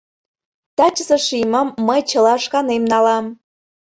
[0.77, 3.25] Тачысе шиймым мый чыла шканем налам.